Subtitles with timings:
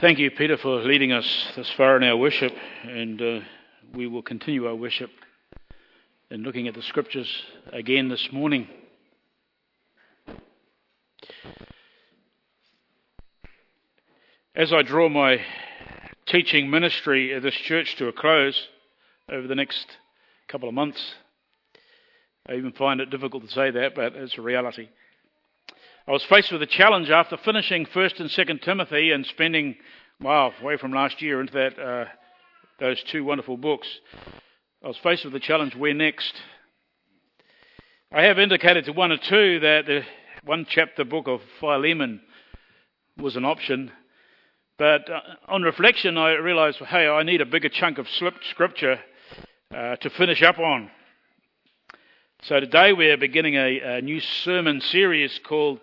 [0.00, 3.40] Thank you, Peter, for leading us this far in our worship, and uh,
[3.94, 5.10] we will continue our worship
[6.32, 7.28] in looking at the scriptures
[7.72, 8.66] again this morning.
[14.56, 15.38] As I draw my
[16.26, 18.66] teaching ministry at this church to a close
[19.30, 19.86] over the next
[20.48, 21.14] couple of months,
[22.48, 24.88] I even find it difficult to say that, but it's a reality.
[26.06, 29.74] I was faced with a challenge after finishing First and Second Timothy and spending,
[30.20, 32.04] wow, away from last year into that uh,
[32.78, 33.88] those two wonderful books.
[34.84, 36.34] I was faced with the challenge: where next?
[38.12, 40.02] I have indicated to one or two that the
[40.44, 42.20] one chapter book of Philemon
[43.16, 43.90] was an option,
[44.76, 49.00] but uh, on reflection, I realised, hey, I need a bigger chunk of scripture
[49.74, 50.90] uh, to finish up on.
[52.42, 55.80] So today we're beginning a, a new sermon series called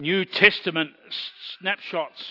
[0.00, 0.90] New Testament
[1.58, 2.22] snapshots.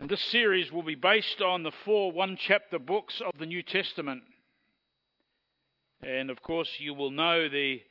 [0.00, 3.62] And this series will be based on the four one chapter books of the New
[3.62, 4.22] Testament.
[6.02, 7.82] And of course, you will know the,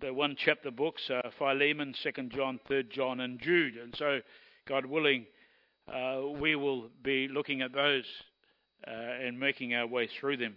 [0.00, 3.76] the one chapter books uh, Philemon, 2nd John, 3rd John, and Jude.
[3.76, 4.18] And so,
[4.66, 5.26] God willing,
[5.86, 8.04] uh, we will be looking at those
[8.84, 10.56] uh, and making our way through them.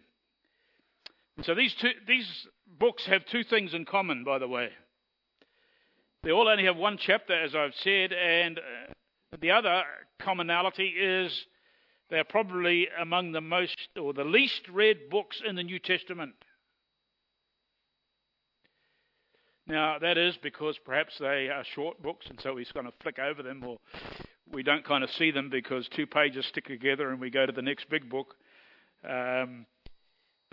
[1.42, 2.48] So these two, these
[2.80, 4.70] books have two things in common, by the way.
[6.24, 8.94] They all only have one chapter, as I've said, and uh,
[9.42, 9.84] the other
[10.22, 11.46] commonality is
[12.10, 16.36] they're probably among the most or the least read books in the New Testament.
[19.66, 22.94] Now, that is because perhaps they are short books, and so we just kind of
[23.02, 23.78] flick over them, or
[24.52, 27.52] we don't kind of see them because two pages stick together and we go to
[27.52, 28.36] the next big book.
[29.08, 29.66] Um,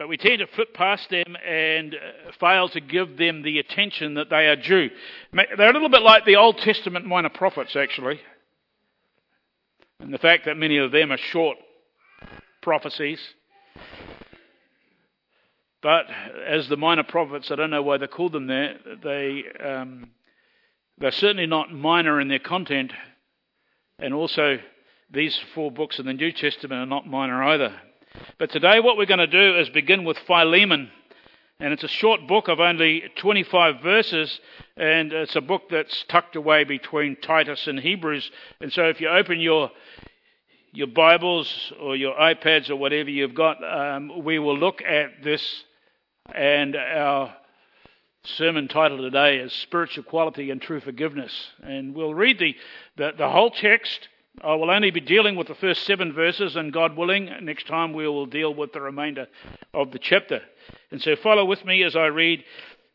[0.00, 4.14] but we tend to flip past them and uh, fail to give them the attention
[4.14, 4.88] that they are due.
[5.34, 8.18] They're a little bit like the Old Testament minor prophets, actually.
[9.98, 11.58] And the fact that many of them are short
[12.62, 13.20] prophecies.
[15.82, 16.06] But
[16.48, 20.12] as the minor prophets, I don't know why they called them that, they, um,
[20.96, 22.94] they're certainly not minor in their content.
[23.98, 24.60] And also,
[25.10, 27.78] these four books in the New Testament are not minor either.
[28.38, 30.90] But today, what we're going to do is begin with Philemon.
[31.60, 34.40] And it's a short book of only 25 verses,
[34.78, 38.30] and it's a book that's tucked away between Titus and Hebrews.
[38.62, 39.70] And so, if you open your
[40.72, 45.64] your Bibles or your iPads or whatever you've got, um, we will look at this.
[46.34, 47.34] And our
[48.24, 51.32] sermon title today is Spiritual Quality and True Forgiveness.
[51.62, 52.54] And we'll read the,
[52.96, 54.08] the, the whole text
[54.42, 57.66] Uh, I will only be dealing with the first seven verses, and God willing, next
[57.66, 59.26] time we will deal with the remainder
[59.74, 60.40] of the chapter.
[60.90, 62.44] And so follow with me as I read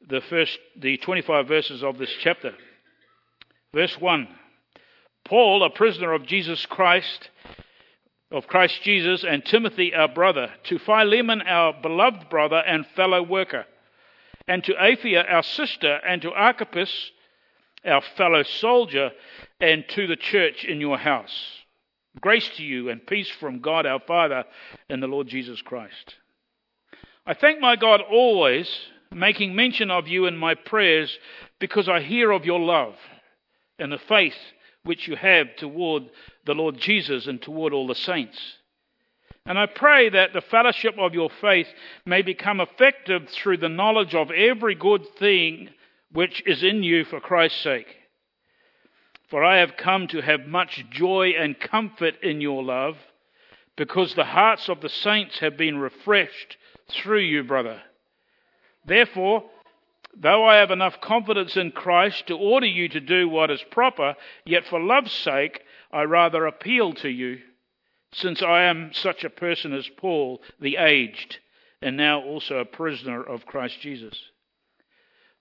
[0.07, 2.53] the first, the 25 verses of this chapter.
[3.73, 4.27] Verse 1
[5.25, 7.29] Paul, a prisoner of Jesus Christ,
[8.31, 13.65] of Christ Jesus, and Timothy, our brother, to Philemon, our beloved brother and fellow worker,
[14.47, 17.11] and to Apphia, our sister, and to Archippus,
[17.85, 19.11] our fellow soldier,
[19.59, 21.35] and to the church in your house.
[22.21, 24.45] Grace to you and peace from God our Father
[24.89, 26.15] and the Lord Jesus Christ.
[27.25, 28.69] I thank my God always,
[29.11, 31.17] making mention of you in my prayers,
[31.59, 32.95] because I hear of your love
[33.79, 34.35] and the faith
[34.83, 36.03] which you have toward
[36.45, 38.37] the Lord Jesus and toward all the saints.
[39.47, 41.67] And I pray that the fellowship of your faith
[42.05, 45.69] may become effective through the knowledge of every good thing
[46.15, 47.93] which is in you for Christ's sake.
[49.29, 52.95] For I have come to have much joy and comfort in your love,
[53.75, 56.55] because the hearts of the saints have been refreshed
[56.89, 57.81] through you, brother.
[58.85, 59.43] Therefore,
[60.15, 64.15] though I have enough confidence in Christ to order you to do what is proper,
[64.45, 65.61] yet for love's sake
[65.91, 67.39] I rather appeal to you,
[68.13, 71.39] since I am such a person as Paul, the aged,
[71.81, 74.17] and now also a prisoner of Christ Jesus.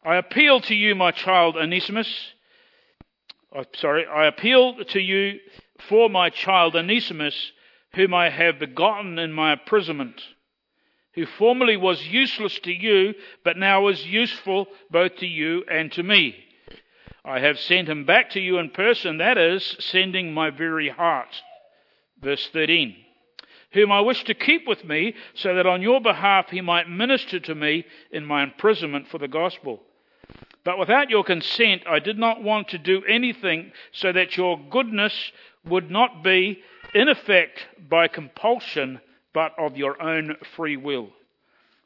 [0.04, 2.34] I appeal to you, my child Onesimus
[3.54, 5.38] oh, sorry, I appeal to you
[5.88, 7.52] for my child Onesimus,
[7.94, 10.20] whom I have begotten in my imprisonment,
[11.14, 13.14] who formerly was useless to you,
[13.44, 16.36] but now is useful both to you and to me.
[17.24, 21.34] I have sent him back to you in person, that is, sending my very heart.
[22.20, 22.96] Verse 13.
[23.72, 27.40] Whom I wish to keep with me, so that on your behalf he might minister
[27.40, 29.80] to me in my imprisonment for the gospel.
[30.64, 35.32] But without your consent, I did not want to do anything so that your goodness
[35.66, 36.62] would not be
[36.94, 39.00] in effect by compulsion,
[39.34, 41.10] but of your own free will.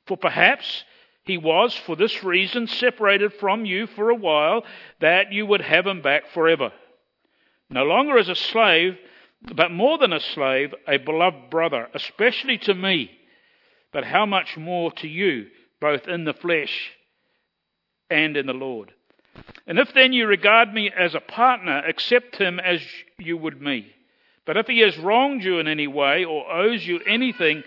[0.06, 0.84] For perhaps
[1.25, 4.64] He was, for this reason, separated from you for a while,
[5.00, 6.72] that you would have him back forever.
[7.69, 8.96] No longer as a slave,
[9.42, 13.10] but more than a slave, a beloved brother, especially to me,
[13.92, 15.48] but how much more to you,
[15.80, 16.92] both in the flesh
[18.10, 18.93] and in the Lord.
[19.66, 22.81] And if then you regard me as a partner, accept him as
[23.19, 23.93] you would me.
[24.46, 27.64] But if he has wronged you in any way or owes you anything,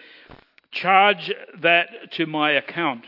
[0.71, 3.05] charge that to my account.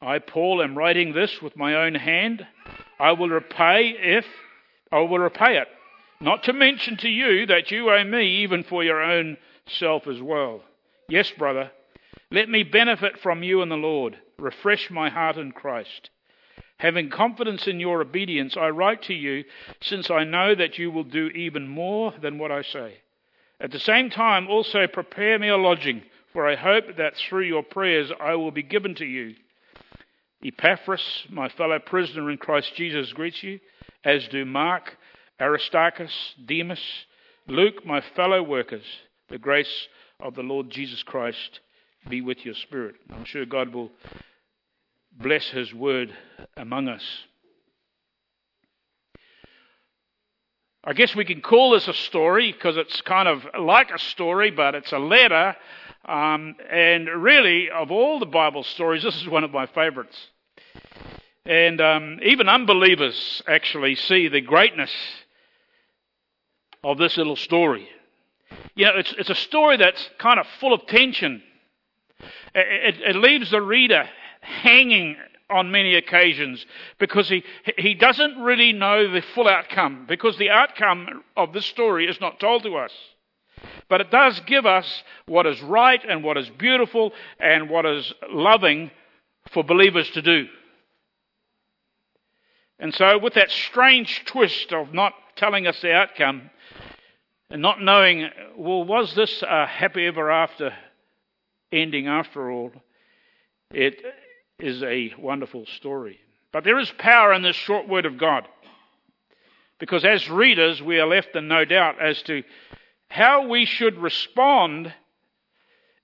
[0.00, 2.46] I, Paul, am writing this with my own hand.
[3.00, 4.24] I will repay if
[4.92, 5.66] I will repay it.
[6.20, 9.36] Not to mention to you that you owe me even for your own
[9.66, 10.62] self as well.
[11.08, 11.70] Yes, brother,
[12.30, 14.16] let me benefit from you in the Lord.
[14.38, 16.10] Refresh my heart in Christ.
[16.78, 19.44] Having confidence in your obedience, I write to you,
[19.80, 22.96] since I know that you will do even more than what I say.
[23.60, 26.02] At the same time, also prepare me a lodging,
[26.32, 29.36] for I hope that through your prayers I will be given to you.
[30.44, 33.60] Epaphras, my fellow prisoner in Christ Jesus, greets you,
[34.04, 34.96] as do Mark,
[35.40, 36.82] Aristarchus, Demas,
[37.46, 38.84] Luke, my fellow workers.
[39.30, 39.88] The grace
[40.20, 41.60] of the Lord Jesus Christ
[42.08, 42.96] be with your spirit.
[43.10, 43.90] I'm sure God will
[45.16, 46.14] bless his word
[46.56, 47.04] among us.
[50.86, 54.50] I guess we can call this a story because it's kind of like a story,
[54.50, 55.56] but it's a letter.
[56.04, 60.16] Um, and really, of all the Bible stories, this is one of my favorites.
[61.46, 64.90] And um, even unbelievers actually see the greatness
[66.82, 67.88] of this little story.
[68.74, 71.42] You know, it's, it's a story that's kind of full of tension.
[72.54, 74.06] It, it, it leaves the reader
[74.44, 75.16] hanging
[75.50, 76.64] on many occasions
[76.98, 77.44] because he,
[77.78, 82.40] he doesn't really know the full outcome, because the outcome of this story is not
[82.40, 82.92] told to us.
[83.88, 88.12] But it does give us what is right and what is beautiful and what is
[88.30, 88.90] loving
[89.52, 90.46] for believers to do.
[92.78, 96.50] And so, with that strange twist of not telling us the outcome
[97.48, 100.72] and not knowing, well, was this a happy ever after
[101.70, 102.72] ending after all?
[103.70, 104.02] It
[104.58, 106.20] is a wonderful story.
[106.52, 108.46] But there is power in this short word of God.
[109.78, 112.42] Because as readers, we are left in no doubt as to
[113.08, 114.92] how we should respond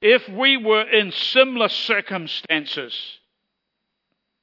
[0.01, 2.95] if we were in similar circumstances.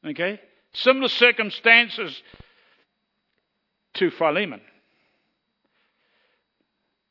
[0.06, 0.40] Okay?
[0.74, 2.22] Similar circumstances
[3.96, 4.62] to Philemon.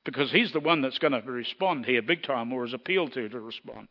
[0.05, 3.29] Because he's the one that's going to respond here big time or is appealed to
[3.29, 3.89] to respond.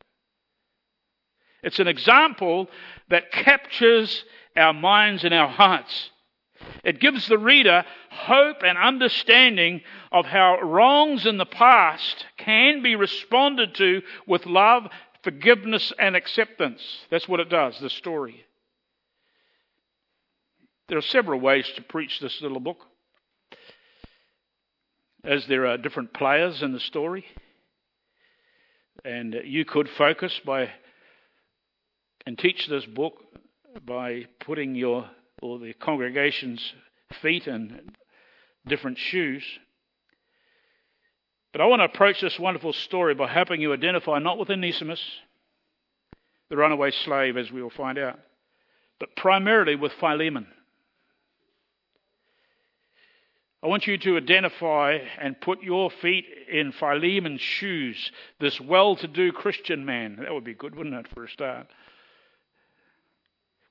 [1.63, 2.69] It's an example
[3.09, 4.23] that captures
[4.55, 6.11] our minds and our hearts.
[6.83, 9.81] It gives the reader hope and understanding
[10.11, 14.87] of how wrongs in the past can be responded to with love,
[15.23, 16.81] forgiveness, and acceptance.
[17.09, 18.45] That's what it does, the story.
[20.87, 22.77] There are several ways to preach this little book,
[25.23, 27.25] as there are different players in the story.
[29.03, 30.69] And you could focus by
[32.25, 33.23] and teach this book
[33.85, 35.09] by putting your
[35.41, 36.73] or the congregation's
[37.21, 37.91] feet in
[38.67, 39.43] different shoes.
[41.51, 45.01] But I want to approach this wonderful story by helping you identify not with Onesimus,
[46.49, 48.19] the runaway slave, as we will find out,
[48.99, 50.47] but primarily with Philemon.
[53.63, 59.07] I want you to identify and put your feet in Philemon's shoes, this well to
[59.07, 60.17] do Christian man.
[60.21, 61.67] That would be good, wouldn't it, for a start?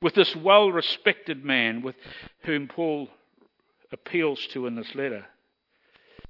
[0.04, 1.96] With this well respected man with
[2.42, 3.08] whom Paul
[3.90, 5.24] appeals to in this letter.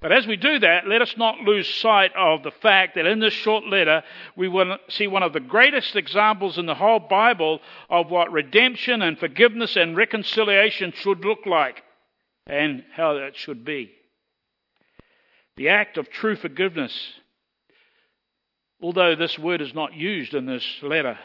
[0.00, 3.19] But as we do that, let us not lose sight of the fact that in
[3.19, 4.04] this short letter,
[4.37, 7.59] we will see one of the greatest examples in the whole Bible
[7.90, 11.83] of what redemption and forgiveness and reconciliation should look like
[12.47, 13.90] and how that should be.
[15.57, 16.97] The act of true forgiveness,
[18.81, 21.19] although this word is not used in this letter,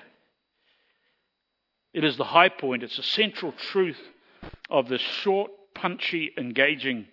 [1.93, 4.00] it is the high point, it's the central truth
[4.69, 7.08] of this short, punchy, engaging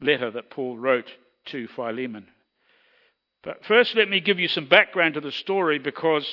[0.00, 1.10] letter that Paul wrote
[1.46, 2.26] to Philemon.
[3.42, 6.26] But first, let me give you some background to the story because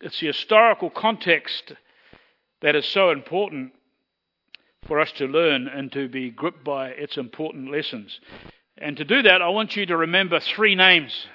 [0.00, 1.72] it's the historical context
[2.62, 3.72] that is so important
[4.86, 8.18] for us to learn and to be gripped by its important lessons.
[8.78, 11.26] And to do that, I want you to remember three names.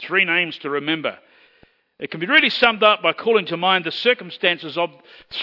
[0.00, 1.18] Three names to remember.
[2.02, 4.90] It can be really summed up by calling to mind the circumstances of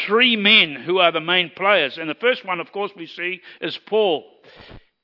[0.06, 1.98] three men who are the main players.
[1.98, 4.30] And the first one, of course, we see is Paul.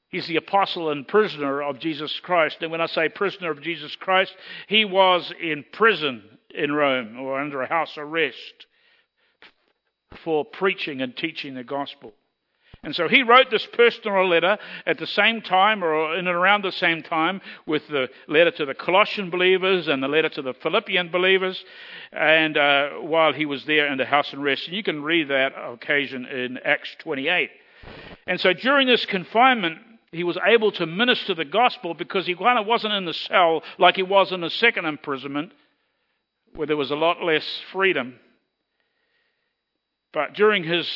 [0.10, 2.58] He's the apostle and prisoner of Jesus Christ.
[2.60, 4.36] And when I say prisoner of Jesus Christ,
[4.68, 8.68] he was in prison in Rome or under house arrest
[10.26, 12.12] for preaching and teaching the gospel.
[12.86, 16.64] And so he wrote this personal letter at the same time or in and around
[16.64, 20.54] the same time with the letter to the Colossian believers and the letter to the
[20.54, 21.66] Philippian believers
[22.14, 24.68] and uh, while he was there in the house and rest.
[24.68, 27.50] And you can read that occasion in Acts 28.
[28.28, 29.80] And so during this confinement,
[30.12, 33.64] he was able to minister the gospel because he kind of wasn't in the cell
[33.80, 35.54] like he was in the second imprisonment
[36.54, 38.20] where there was a lot less freedom.
[40.14, 40.88] But during his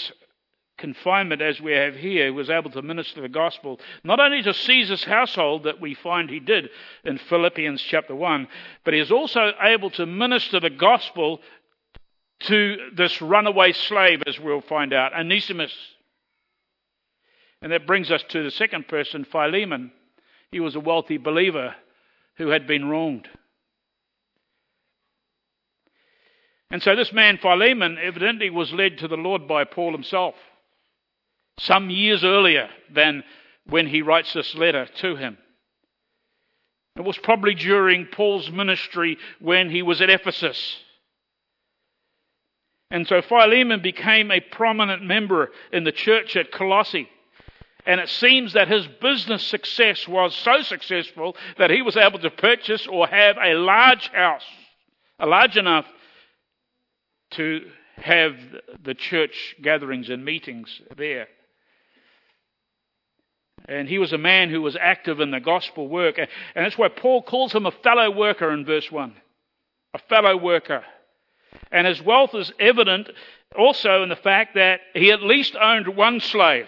[0.79, 4.53] confinement as we have here, he was able to minister the gospel, not only to
[4.53, 6.69] Caesar's household that we find he did
[7.03, 8.47] in Philippians chapter 1,
[8.83, 11.41] but he is also able to minister the gospel
[12.41, 15.73] to this runaway slave, as we'll find out, Onesimus.
[17.61, 19.91] And that brings us to the second person, Philemon.
[20.51, 21.75] He was a wealthy believer
[22.37, 23.27] who had been wronged.
[26.71, 30.35] And so this man, Philemon, evidently was led to the Lord by Paul himself
[31.59, 33.23] some years earlier than
[33.67, 35.37] when he writes this letter to him.
[36.95, 40.77] It was probably during Paul's ministry when he was at Ephesus.
[42.91, 47.07] And so Philemon became a prominent member in the church at Colossae.
[47.85, 52.29] And it seems that his business success was so successful that he was able to
[52.29, 54.45] purchase or have a large house,
[55.19, 55.85] a large enough
[57.31, 57.61] to
[57.95, 58.35] have
[58.83, 61.27] the church gatherings and meetings there.
[63.69, 66.17] And he was a man who was active in the gospel work.
[66.17, 69.13] And that's why Paul calls him a fellow worker in verse 1.
[69.93, 70.83] A fellow worker.
[71.71, 73.09] And his wealth is evident
[73.55, 76.67] also in the fact that he at least owned one slave.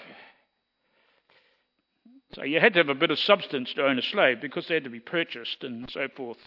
[2.33, 4.75] So you had to have a bit of substance to own a slave because they
[4.75, 6.37] had to be purchased and so forth.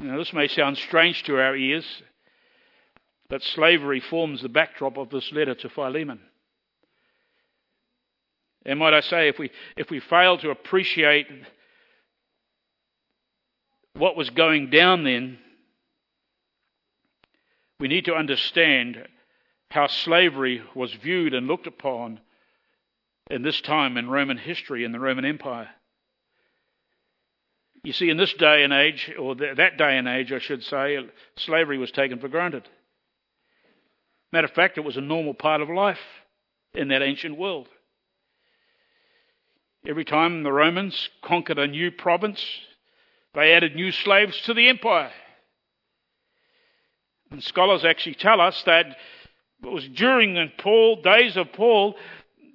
[0.00, 1.86] Now, this may sound strange to our ears,
[3.28, 6.20] but slavery forms the backdrop of this letter to Philemon.
[8.66, 11.28] And might I say, if we, if we fail to appreciate
[13.94, 15.38] what was going down then,
[17.78, 19.06] we need to understand
[19.70, 22.18] how slavery was viewed and looked upon
[23.30, 25.70] in this time in Roman history, in the Roman Empire.
[27.84, 30.98] You see, in this day and age, or that day and age, I should say,
[31.36, 32.68] slavery was taken for granted.
[34.32, 36.00] Matter of fact, it was a normal part of life
[36.74, 37.68] in that ancient world.
[39.88, 42.44] Every time the Romans conquered a new province,
[43.34, 45.12] they added new slaves to the empire.
[47.30, 48.96] And scholars actually tell us that it
[49.72, 51.94] was during the Paul, days of Paul,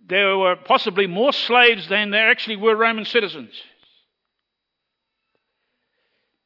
[0.08, 3.54] there were possibly more slaves than there actually were Roman citizens.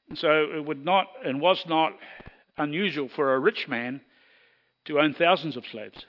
[0.10, 1.94] And so it would not and was not
[2.58, 4.02] unusual for a rich man
[4.86, 6.06] to own thousands of slaves.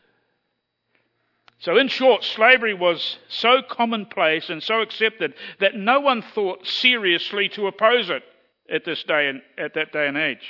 [1.58, 7.48] So, in short, slavery was so commonplace and so accepted that no one thought seriously
[7.50, 8.22] to oppose it
[8.70, 10.46] at this day and at that day and age.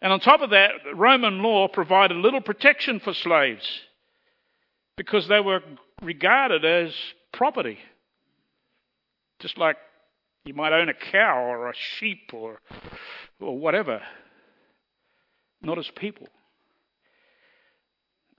[0.00, 3.82] And on top of that, Roman law provided little protection for slaves
[4.96, 5.60] because they were
[6.02, 6.92] regarded as
[7.32, 7.78] property.
[9.38, 9.76] Just like
[10.44, 12.60] you might own a cow or a sheep or,
[13.40, 14.02] or whatever,
[15.62, 16.26] not as people.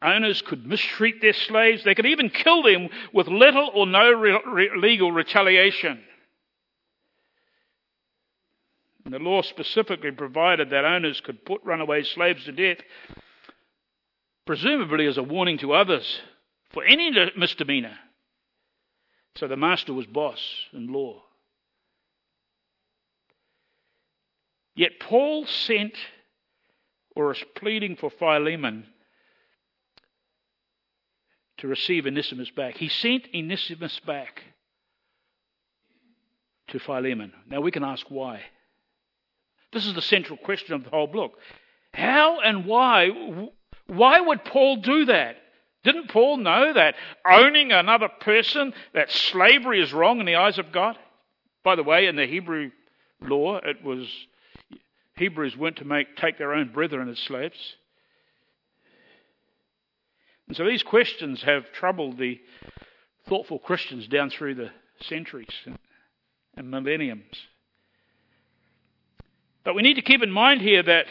[0.04, 1.84] Owners could mistreat their slaves.
[1.84, 6.04] They could even kill them with little or no re- re- legal retaliation.
[9.06, 12.84] And the law specifically provided that owners could put runaway slaves to death,
[14.46, 16.22] presumably as a warning to others
[16.72, 17.98] for any misdemeanor.
[19.36, 20.40] So the master was boss
[20.74, 21.24] in law.
[24.76, 25.94] Yet Paul sent
[27.16, 28.88] or is pleading for Philemon
[31.63, 32.75] to receive Onesimus back.
[32.75, 34.43] He sent Onesimus back
[36.67, 37.32] to Philemon.
[37.50, 38.41] Now we can ask why.
[39.72, 41.32] This is the central question of the whole book.
[41.93, 43.48] How and why?
[43.88, 45.38] Why would Paul do that?
[45.86, 50.74] Didn't Paul know that owning another person, that slavery is wrong in the eyes of
[50.74, 50.98] God?
[51.63, 52.72] By the way, in the Hebrew
[53.22, 54.05] law, it was
[55.15, 57.77] Hebrews weren't to make take their own brethren as slaves.
[60.48, 62.40] And so these questions have troubled the
[63.28, 64.72] thoughtful Christians down through the
[65.02, 65.48] centuries
[66.56, 67.36] and millenniums.
[69.64, 71.06] But we need to keep in mind here that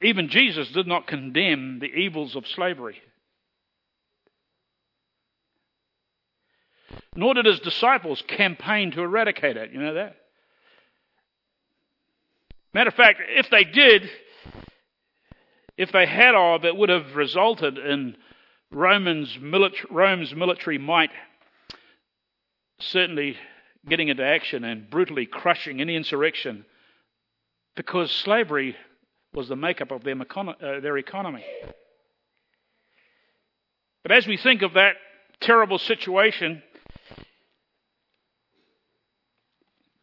[0.00, 2.96] even Jesus did not condemn the evils of slavery.
[7.14, 9.72] Nor did his disciples campaign to eradicate it.
[9.72, 10.16] You know that?
[12.72, 14.08] Matter of fact, if they did,
[15.76, 18.16] if they had of, it would have resulted in
[18.70, 19.38] Romans
[19.90, 21.10] Rome's military might
[22.78, 23.36] certainly
[23.88, 26.64] getting into action and brutally crushing any insurrection
[27.76, 28.76] because slavery
[29.34, 31.44] was the makeup of their, uh, their economy.
[34.02, 34.96] But as we think of that
[35.40, 36.62] terrible situation,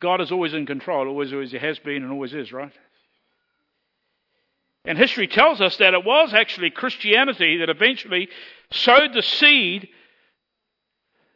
[0.02, 2.72] God is always in control, always, always has been, and always is, right?
[4.86, 8.30] And history tells us that it was actually Christianity that eventually
[8.72, 9.90] sowed the seed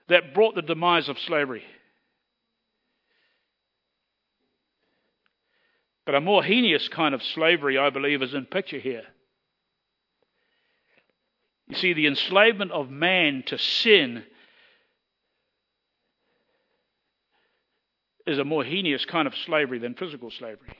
[0.07, 1.63] that brought the demise of slavery.
[6.05, 9.03] But a more heinous kind of slavery, I believe, is in picture here.
[11.69, 14.23] You see, the enslavement of man to sin
[18.27, 20.75] is a more heinous kind of slavery than physical slavery.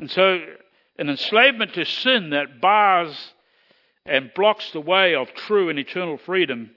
[0.00, 0.40] And so,
[0.98, 3.14] an enslavement to sin that bars
[4.06, 6.70] and blocks the way of true and eternal freedom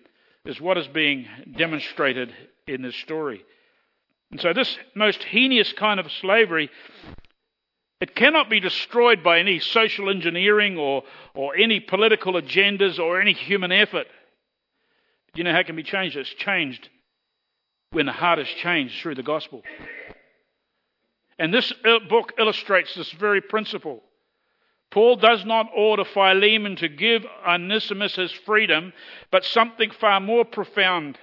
[0.46, 1.26] is what is being
[1.58, 2.34] demonstrated
[2.68, 3.42] in this story.
[4.30, 6.70] And so, this most heinous kind of slavery,
[8.02, 11.04] it cannot be destroyed by any social engineering or,
[11.34, 14.08] or any political agendas or any human effort.
[15.34, 16.18] Do you know how it can be changed?
[16.18, 16.90] It's changed
[17.92, 19.64] when the heart is changed through the gospel.
[21.40, 21.74] And this
[22.10, 24.04] book illustrates this very principle.
[24.92, 28.94] Paul does not order Philemon to give Onesimus his freedom,
[29.32, 31.18] but something far more profound.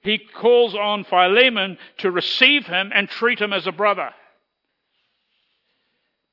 [0.00, 4.10] He calls on Philemon to receive him and treat him as a brother.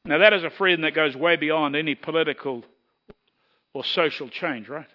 [0.06, 2.64] Now, that is a freedom that goes way beyond any political
[3.74, 4.88] or social change, right?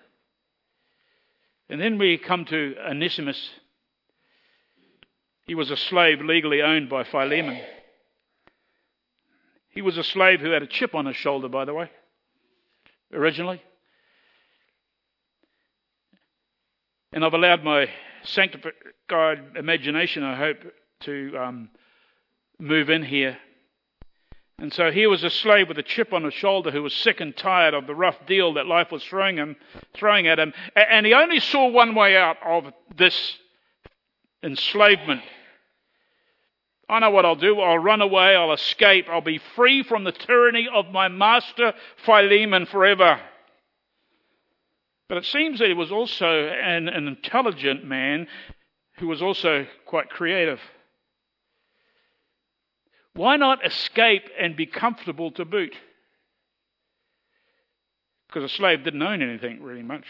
[1.68, 3.50] And then we come to Onesimus.
[5.46, 7.60] He was a slave legally owned by Philemon.
[9.74, 11.90] He was a slave who had a chip on his shoulder, by the way,
[13.12, 13.60] originally.
[17.12, 17.88] And I've allowed my
[18.22, 18.72] sanctified
[19.56, 20.58] imagination, I hope,
[21.00, 21.70] to um,
[22.58, 23.36] move in here.
[24.58, 27.20] And so he was a slave with a chip on his shoulder who was sick
[27.20, 29.56] and tired of the rough deal that life was throwing him,
[29.94, 30.52] throwing at him.
[30.76, 33.36] And he only saw one way out of this
[34.44, 35.22] enslavement.
[36.88, 37.60] I know what I'll do.
[37.60, 38.36] I'll run away.
[38.36, 39.06] I'll escape.
[39.08, 41.72] I'll be free from the tyranny of my master
[42.04, 43.20] Philemon forever.
[45.08, 48.26] But it seems that he was also an, an intelligent man
[48.98, 50.60] who was also quite creative.
[53.14, 55.74] Why not escape and be comfortable to boot?
[58.26, 60.04] Because a slave didn't own anything really much.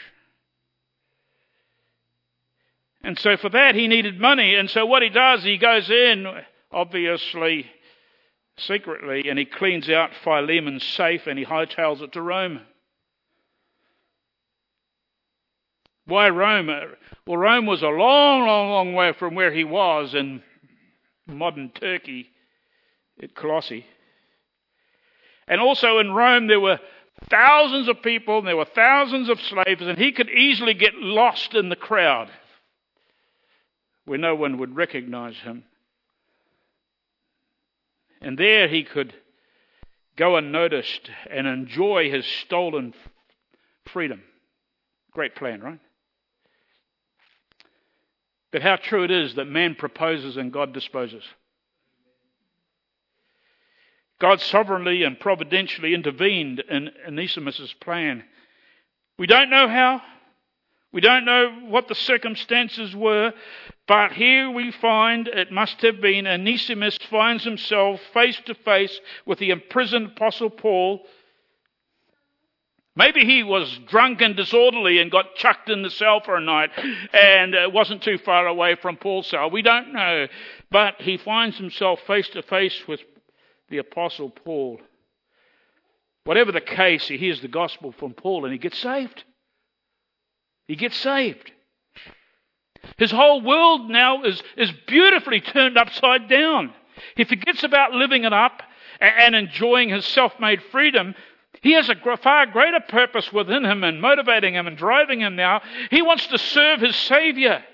[3.03, 4.55] And so for that he needed money.
[4.55, 6.27] And so what he does, he goes in,
[6.75, 7.71] obviously
[8.59, 12.61] secretly, and he cleans out Philemon's safe and he hightails it to Rome.
[16.07, 16.69] Why Rome?
[16.69, 16.81] Uh,
[17.27, 20.43] well, Rome was a long, long, long way from where he was in
[21.27, 22.29] modern Turkey
[23.23, 23.87] at Colossae.
[25.49, 26.81] And also in Rome, there were
[27.31, 31.55] thousands of people, and there were thousands of slaves, and he could easily get lost
[31.55, 32.31] in the crowd
[34.05, 35.65] where no one would recognize him.
[38.25, 39.13] And there he could
[40.17, 42.95] go unnoticed and enjoy his stolen
[43.93, 44.23] freedom.
[45.13, 45.79] Great plan, right?
[48.51, 51.23] But how true it is that man proposes and God disposes.
[54.19, 58.25] God sovereignly and providentially intervened in Onesimus' plan.
[59.19, 60.01] We don't know how.
[60.93, 63.35] We don't know what the circumstances were,
[63.87, 69.39] but here we find it must have been Onesimus finds himself face to face with
[69.39, 71.03] the imprisoned Apostle Paul.
[72.97, 76.71] Maybe he was drunk and disorderly and got chucked in the cell for a night
[77.13, 79.51] and wasn't too far away from Paul's cell.
[79.51, 80.29] We don't know.
[80.71, 83.01] But he finds himself face to face with
[83.69, 84.81] the Apostle Paul.
[86.23, 89.25] Whatever the case, he hears the gospel from Paul and he gets saved.
[90.69, 91.51] He gets saved.
[92.97, 96.73] His whole world now is, is beautifully turned upside down.
[97.17, 98.63] He forgets about living it up
[99.01, 101.15] and enjoying his self made freedom.
[101.61, 105.63] He has a far greater purpose within him and motivating him and driving him now.
[105.91, 107.65] He wants to serve his Savior.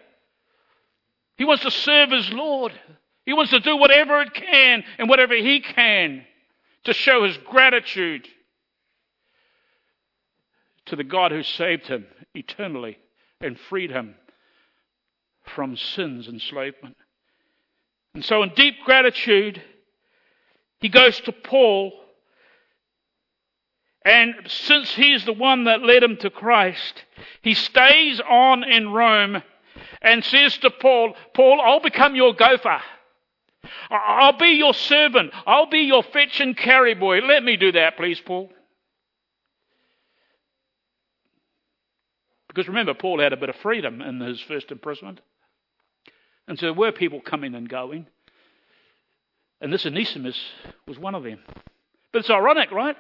[1.37, 2.73] He wants to serve his Lord.
[3.27, 6.25] He wants to do whatever it can and whatever he can
[6.85, 8.27] to show his gratitude
[10.87, 12.99] to the God who saved him eternally
[13.41, 14.15] and freed him
[15.55, 16.97] from sin's enslavement.
[18.15, 19.63] And so, in deep gratitude,
[20.81, 21.93] he goes to Paul.
[24.05, 27.05] And since he's the one that led him to Christ,
[27.43, 29.43] he stays on in Rome
[30.01, 32.81] and says to Paul, Paul, I'll become your gopher.
[33.91, 35.33] I'll be your servant.
[35.47, 37.19] I'll be your fetch and carry boy.
[37.19, 38.51] Let me do that, please, Paul.
[42.49, 45.21] Because remember, Paul had a bit of freedom in his first imprisonment.
[46.51, 48.07] And so there were people coming and going.
[49.61, 50.37] And this Onesimus
[50.85, 51.39] was one of them.
[52.13, 52.97] But it's ironic, right?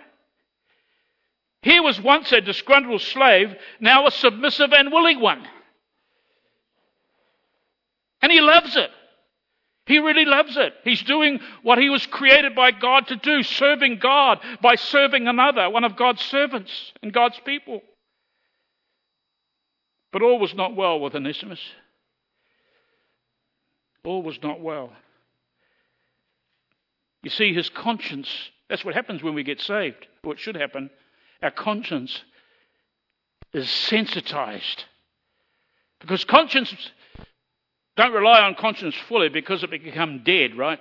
[1.62, 5.44] Here was once a disgruntled slave, now a submissive and willing one.
[8.22, 8.90] And he loves it.
[9.84, 10.72] He really loves it.
[10.84, 15.68] He's doing what he was created by God to do, serving God by serving another,
[15.68, 16.70] one of God's servants
[17.02, 17.82] and God's people.
[20.12, 21.60] But all was not well with Onesimus.
[24.04, 24.92] All was not well.
[27.22, 28.28] You see, his conscience,
[28.68, 30.90] that's what happens when we get saved, or it should happen.
[31.42, 32.22] Our conscience
[33.52, 34.84] is sensitized.
[36.00, 36.74] Because conscience,
[37.96, 40.78] don't rely on conscience fully because it become dead, right?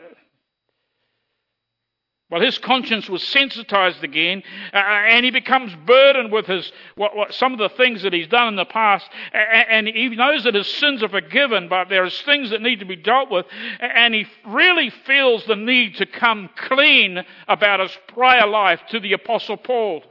[2.30, 7.34] Well, his conscience was sensitized again, uh, and he becomes burdened with his what, what,
[7.34, 10.54] some of the things that he's done in the past, and, and he knows that
[10.54, 13.48] his sins are forgiven, but there is things that need to be dealt with,
[13.80, 19.14] and he really feels the need to come clean about his prior life to the
[19.14, 20.04] Apostle Paul.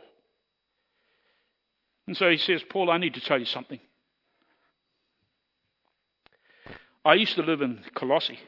[2.09, 3.79] And so he says, Paul, I need to tell you something.
[7.05, 8.41] I used to live in Colossae.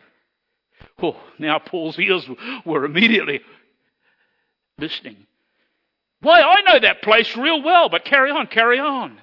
[1.03, 2.29] Oh, now Paul's ears
[2.65, 3.41] were immediately
[4.81, 5.27] listening.
[6.23, 9.21] Why, I know that place real well, but carry on, carry on.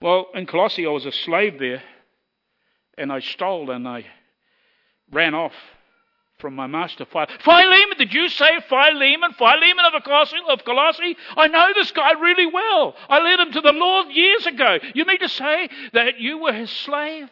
[0.00, 1.82] Well, in Colossae, I was a slave there,
[2.96, 4.06] and I stole and I
[5.10, 5.52] ran off
[6.38, 7.04] from my master.
[7.04, 9.32] Philemon, did you say Philemon?
[9.34, 11.16] Philemon of Colossae, of Colossae?
[11.36, 12.96] I know this guy really well.
[13.08, 14.78] I led him to the Lord years ago.
[14.94, 17.28] You mean to say that you were his slave?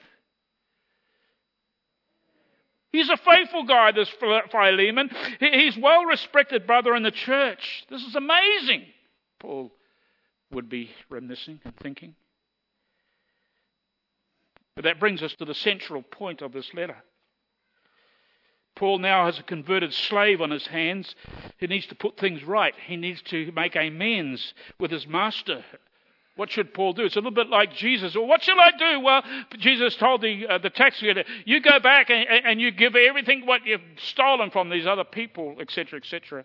[2.93, 5.11] He's a faithful guy, this Philemon.
[5.39, 7.85] He's well respected brother in the church.
[7.89, 8.87] This is amazing.
[9.39, 9.71] Paul
[10.51, 12.17] would be reminiscing and thinking.
[14.75, 16.97] But that brings us to the central point of this letter.
[18.75, 21.15] Paul now has a converted slave on his hands.
[21.59, 22.75] He needs to put things right.
[22.87, 25.65] He needs to make amends with his master.
[26.37, 27.05] What should Paul do?
[27.05, 28.15] It's a little bit like Jesus.
[28.15, 29.01] Well, what shall I do?
[29.01, 29.23] Well,
[29.59, 33.47] Jesus told the, uh, the tax collector, you go back and, and you give everything
[33.47, 36.45] what you've stolen from these other people, etc., etc.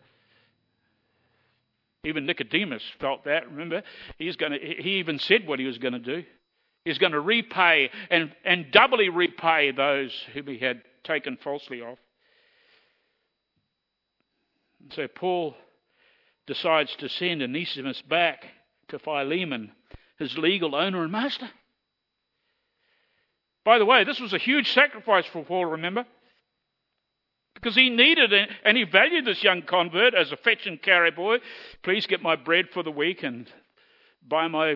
[2.03, 3.83] Even Nicodemus felt that, remember?
[4.17, 6.23] He's gonna, he even said what he was going to do.
[6.83, 11.97] He's going to repay and, and doubly repay those whom he had taken falsely off.
[14.91, 15.55] So Paul
[16.45, 18.45] decides to send Onesimus back
[18.89, 19.71] to Philemon
[20.17, 21.49] his legal owner and master.
[23.63, 26.05] By the way, this was a huge sacrifice for Paul, remember?
[27.55, 31.11] Because he needed it and he valued this young convert as a fetch and carry
[31.11, 31.37] boy.
[31.83, 33.47] Please get my bread for the week and
[34.27, 34.75] buy my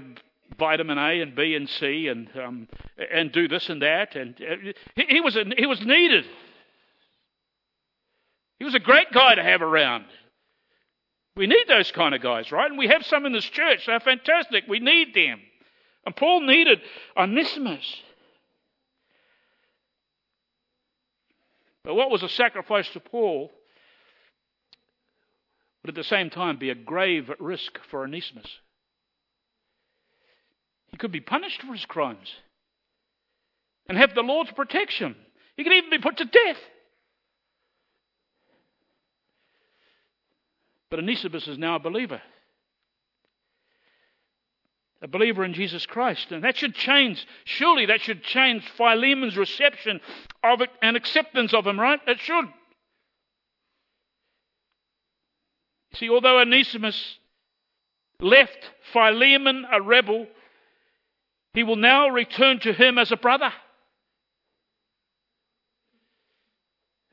[0.58, 2.68] vitamin A and B and C and um,
[3.12, 4.16] and do this and that.
[4.16, 6.26] And uh, he, he was he was needed.
[8.58, 10.06] He was a great guy to have around.
[11.40, 12.70] We need those kind of guys, right?
[12.70, 13.86] And we have some in this church.
[13.86, 14.66] They're fantastic.
[14.68, 15.40] We need them.
[16.06, 16.82] And Paul needed
[17.16, 17.96] Onesimus.
[21.86, 23.52] But what was a sacrifice to Paul
[25.82, 28.60] would at the same time be a grave risk for Onesimus.
[30.92, 32.34] He could be punished for his crimes
[33.88, 35.16] and have the Lord's protection.
[35.56, 36.58] He could even be put to death.
[40.90, 42.22] But Onesimus is now a believer.
[45.02, 46.32] A believer in Jesus Christ.
[46.32, 50.02] And that should change, surely that should change Philemon's reception
[50.44, 52.00] of it and acceptance of him, right?
[52.08, 52.46] It should.
[55.94, 57.18] See, although Onesimus
[58.20, 58.58] left
[58.92, 60.28] Philemon a rebel,
[61.54, 63.52] he will now return to him as a brother.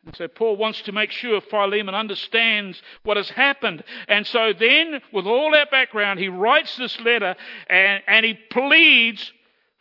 [0.06, 3.82] And so Paul wants to make sure Philemon understands what has happened.
[4.06, 7.34] And so then, with all that background, he writes this letter
[7.68, 9.32] and, and he pleads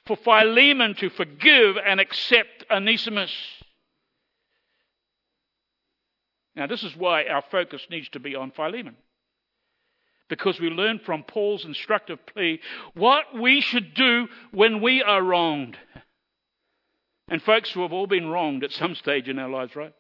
[0.08, 3.32] for Philemon to forgive and accept Onesimus.
[6.56, 8.96] Now, this is why our focus needs to be on Philemon.
[10.28, 12.62] Because we learn from Paul's instructive plea
[12.96, 15.78] what we should do when we are wronged.
[17.28, 19.94] And folks, we've all been wronged at some stage in our lives, right?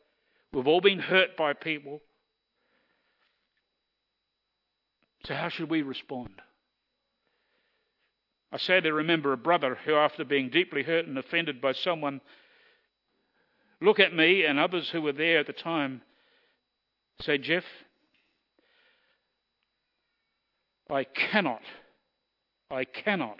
[0.55, 1.99] We've all been hurt by people.
[5.25, 6.41] So, how should we respond?
[8.53, 12.21] I sadly remember a brother who, after being deeply hurt and offended by someone,
[13.81, 16.01] look at me and others who were there at the time,
[17.19, 17.65] say, Jeff,
[20.89, 21.63] I cannot,
[22.71, 23.39] I cannot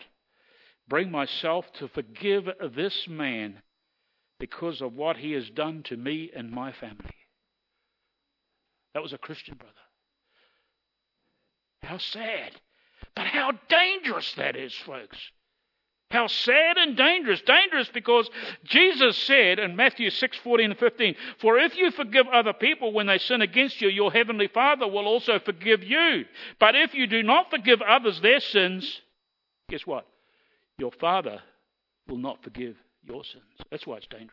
[0.89, 3.61] bring myself to forgive this man
[4.39, 7.15] because of what he has done to me and my family.
[8.93, 9.73] That was a Christian brother.
[11.83, 12.51] How sad.
[13.15, 15.17] But how dangerous that is, folks.
[16.11, 17.41] How sad and dangerous.
[17.41, 18.29] Dangerous because
[18.63, 23.07] Jesus said in Matthew 6 14 and 15, For if you forgive other people when
[23.07, 26.25] they sin against you, your heavenly Father will also forgive you.
[26.59, 29.01] But if you do not forgive others their sins,
[29.69, 30.05] guess what?
[30.77, 31.41] Your Father
[32.07, 32.75] will not forgive
[33.07, 33.43] your sins.
[33.71, 34.31] That's why it's dangerous.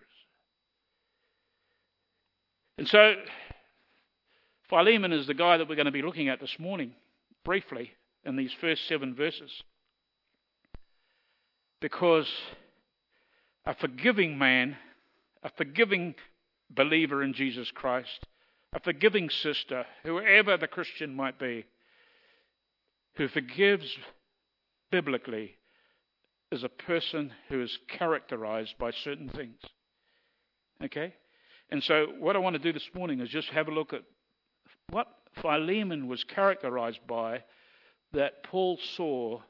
[2.78, 3.14] And so,
[4.68, 6.92] Philemon is the guy that we're going to be looking at this morning,
[7.44, 7.92] briefly,
[8.24, 9.50] in these first seven verses.
[11.80, 12.28] Because
[13.66, 14.76] a forgiving man,
[15.42, 16.14] a forgiving
[16.70, 18.26] believer in Jesus Christ,
[18.72, 21.66] a forgiving sister, whoever the Christian might be,
[23.16, 23.96] who forgives
[24.90, 25.56] biblically,
[26.52, 29.58] is a person who is characterized by certain things.
[30.84, 31.14] Okay?
[31.70, 34.02] And so, what I want to do this morning is just have a look at
[34.90, 35.06] what
[35.40, 37.42] Philemon was characterized by
[38.12, 39.40] that Paul saw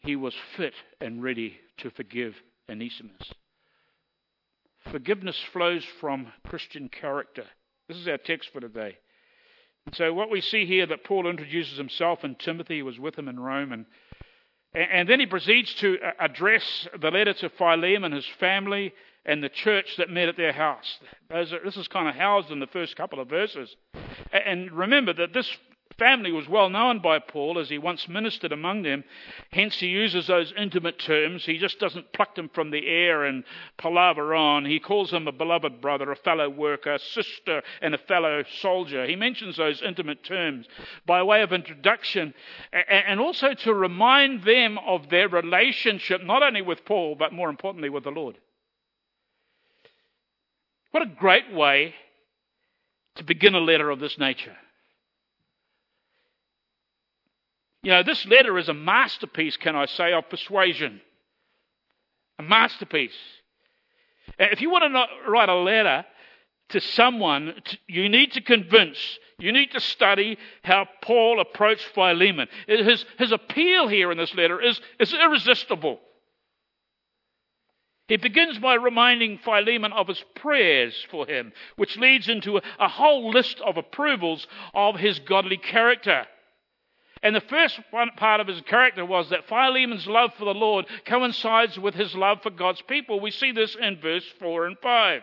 [0.00, 2.34] he was fit and ready to forgive
[2.70, 3.32] Onesimus.
[4.92, 7.44] Forgiveness flows from Christian character.
[7.88, 8.98] This is our text for today.
[9.86, 13.28] And so, what we see here that Paul introduces himself and Timothy was with him
[13.28, 13.86] in Rome, and
[14.78, 18.92] and then he proceeds to uh, address the letter to Philemon and his family
[19.24, 20.98] and the church that met at their house.
[21.30, 23.74] This is kind of housed in the first couple of verses.
[24.32, 25.50] And remember that this
[25.98, 29.04] family was well known by Paul as he once ministered among them.
[29.52, 31.44] Hence, he uses those intimate terms.
[31.44, 33.44] He just doesn't pluck them from the air and
[33.76, 34.64] palaver on.
[34.64, 39.06] He calls them a beloved brother, a fellow worker, sister, and a fellow soldier.
[39.06, 40.66] He mentions those intimate terms
[41.04, 42.32] by way of introduction
[42.72, 47.90] and also to remind them of their relationship, not only with Paul, but more importantly
[47.90, 48.38] with the Lord.
[50.92, 51.94] What a great way
[53.16, 54.56] to begin a letter of this nature.
[57.88, 61.00] You know, this letter is a masterpiece, can I say, of persuasion.
[62.38, 63.16] A masterpiece.
[64.38, 66.04] If you want to write a letter
[66.68, 67.54] to someone,
[67.86, 68.98] you need to convince,
[69.38, 72.48] you need to study how Paul approached Philemon.
[72.66, 75.98] His, his appeal here in this letter is, is irresistible.
[78.06, 82.88] He begins by reminding Philemon of his prayers for him, which leads into a, a
[82.88, 86.26] whole list of approvals of his godly character.
[87.22, 87.80] And the first
[88.16, 92.42] part of his character was that Philemon's love for the Lord coincides with his love
[92.42, 93.20] for God's people.
[93.20, 95.22] We see this in verse 4 and 5.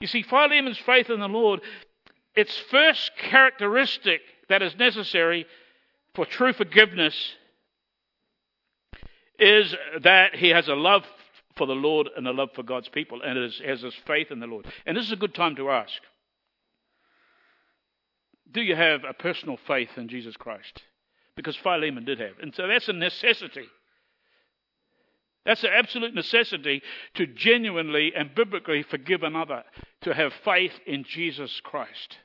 [0.00, 1.60] You see, Philemon's faith in the Lord,
[2.34, 5.46] its first characteristic that is necessary
[6.14, 7.14] for true forgiveness
[9.38, 11.04] is that he has a love
[11.56, 14.46] for the Lord and a love for God's people and has his faith in the
[14.46, 14.66] Lord.
[14.86, 15.92] And this is a good time to ask
[18.52, 20.82] do you have a personal faith in Jesus Christ?
[21.36, 22.38] Because Philemon did have.
[22.40, 23.66] And so that's a necessity.
[25.44, 26.82] That's an absolute necessity
[27.14, 29.62] to genuinely and biblically forgive another,
[30.02, 32.18] to have faith in Jesus Christ.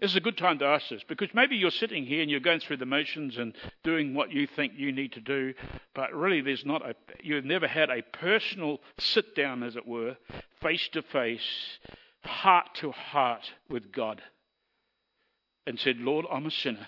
[0.00, 2.40] This is a good time to ask this because maybe you're sitting here and you're
[2.40, 5.54] going through the motions and doing what you think you need to do,
[5.94, 10.18] but really there's not a, you've never had a personal sit down, as it were,
[10.60, 11.78] face to face,
[12.22, 14.20] heart to heart with God
[15.66, 16.86] and said, Lord, I'm a sinner.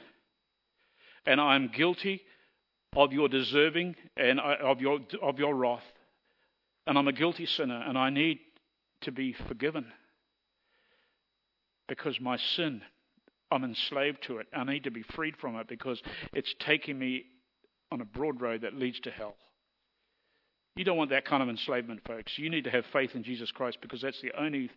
[1.26, 2.22] And I'm guilty
[2.96, 5.82] of your deserving and uh, of your, of your wrath.
[6.86, 8.38] And I'm a guilty sinner, and I need
[9.02, 9.86] to be forgiven.
[11.86, 12.82] Because my sin,
[13.50, 14.46] I'm enslaved to it.
[14.54, 16.00] I need to be freed from it because
[16.32, 17.24] it's taking me
[17.90, 19.36] on a broad road that leads to hell.
[20.76, 22.38] You don't want that kind of enslavement, folks.
[22.38, 24.70] You need to have faith in Jesus Christ because that's the only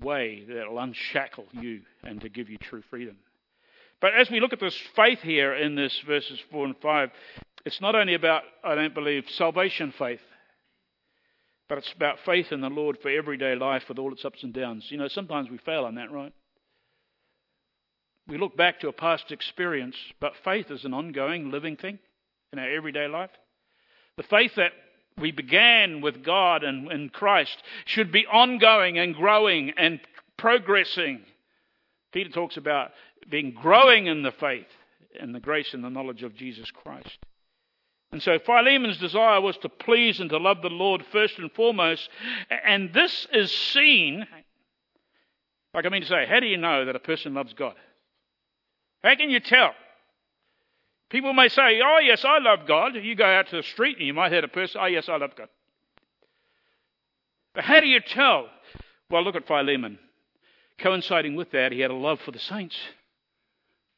[0.00, 3.16] way that will unshackle you and to give you true freedom.
[4.00, 7.10] But as we look at this faith here in this verses 4 and 5,
[7.66, 10.20] it's not only about, I don't believe, salvation faith,
[11.68, 14.52] but it's about faith in the Lord for everyday life with all its ups and
[14.52, 14.86] downs.
[14.88, 16.32] You know, sometimes we fail on that, right?
[18.26, 21.98] We look back to a past experience, but faith is an ongoing, living thing
[22.52, 23.30] in our everyday life.
[24.16, 24.72] The faith that
[25.18, 30.00] we began with God and, and Christ should be ongoing and growing and
[30.36, 31.20] progressing.
[32.12, 32.92] Peter talks about
[33.28, 34.66] being growing in the faith
[35.18, 37.18] and the grace and the knowledge of Jesus Christ.
[38.12, 42.08] And so Philemon's desire was to please and to love the Lord first and foremost.
[42.64, 44.26] And this is seen,
[45.74, 47.74] like I mean to say, how do you know that a person loves God?
[49.04, 49.72] How can you tell?
[51.10, 52.94] People may say, Oh, yes, I love God.
[52.94, 55.16] You go out to the street and you might hear a person, Oh, yes, I
[55.16, 55.48] love God.
[57.54, 58.46] But how do you tell?
[59.10, 59.98] Well, look at Philemon.
[60.78, 62.76] Coinciding with that, he had a love for the saints,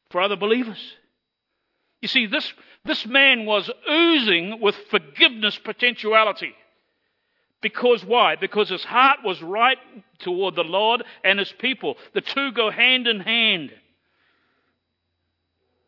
[0.09, 0.79] for other believers.
[2.01, 2.51] You see, this,
[2.83, 6.53] this man was oozing with forgiveness potentiality.
[7.61, 8.35] Because why?
[8.35, 9.77] Because his heart was right
[10.19, 11.95] toward the Lord and his people.
[12.13, 13.71] The two go hand in hand.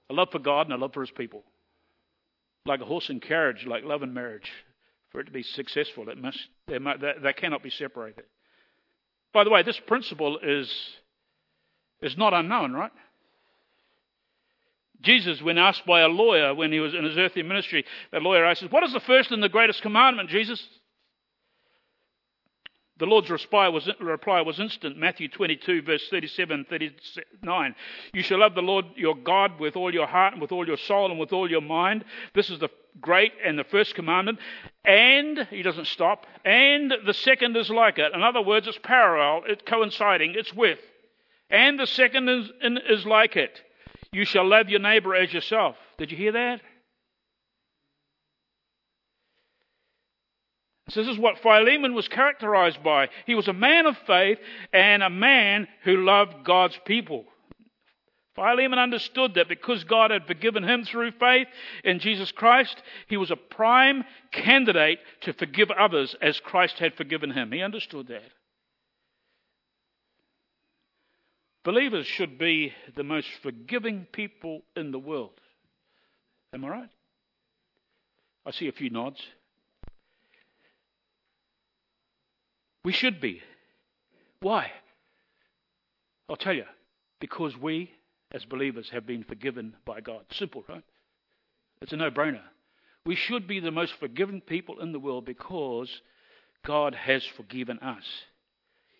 [0.09, 1.43] A love for God and a love for his people.
[2.65, 4.51] Like a horse and carriage, like love and marriage.
[5.11, 8.25] For it to be successful, it must, they, they, they cannot be separated.
[9.33, 10.71] By the way, this principle is,
[12.01, 12.91] is not unknown, right?
[15.01, 18.45] Jesus, when asked by a lawyer when he was in his earthly ministry, that lawyer
[18.45, 20.65] asked, What is the first and the greatest commandment, Jesus?
[22.97, 24.97] The Lord's reply was, reply was instant.
[24.97, 27.75] Matthew 22, verse 37 39.
[28.13, 30.77] You shall love the Lord your God with all your heart and with all your
[30.77, 32.05] soul and with all your mind.
[32.34, 32.69] This is the
[33.01, 34.39] great and the first commandment.
[34.86, 38.13] And, he doesn't stop, and the second is like it.
[38.13, 40.79] In other words, it's parallel, it's coinciding, it's with.
[41.49, 42.49] And the second is,
[42.89, 43.62] is like it.
[44.12, 45.75] You shall love your neighbor as yourself.
[45.97, 46.62] Did you hear that?
[50.89, 53.10] So this is what Philemon was characterized by.
[53.26, 54.38] He was a man of faith
[54.71, 57.26] and a man who loved God's people.
[58.36, 61.48] Philemon understood that because God had forgiven him through faith
[61.84, 62.76] in Jesus Christ,
[63.08, 67.52] he was a prime candidate to forgive others as Christ had forgiven him.
[67.52, 68.30] He understood that.
[71.63, 75.39] Believers should be the most forgiving people in the world.
[76.54, 76.89] Am I right?
[78.45, 79.19] I see a few nods.
[82.86, 83.41] We should be.
[84.41, 84.71] Why?
[86.30, 86.65] I'll tell you.
[87.19, 87.91] Because we,
[88.32, 90.26] as believers, have been forgiven by God.
[90.32, 90.84] Simple, right?
[91.82, 92.43] It's a no brainer.
[93.04, 96.02] We should be the most forgiven people in the world because
[96.63, 98.04] God has forgiven us.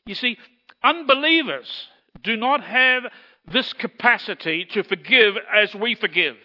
[0.08, 0.38] You see,
[0.84, 1.88] unbelievers
[2.24, 3.04] do not have
[3.52, 6.38] this capacity to forgive as we forgive.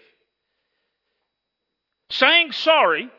[2.11, 3.11] Saying sorry,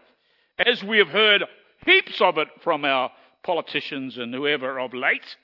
[0.60, 1.44] as we have heard
[1.86, 3.12] heaps of it from our
[3.44, 5.36] politicians and whoever of late,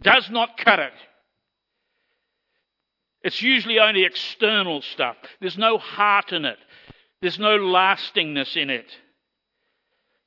[0.00, 0.92] does not cut it.
[3.22, 5.16] It's usually only external stuff.
[5.40, 6.58] There's no heart in it.
[7.20, 8.86] There's no lastingness in it.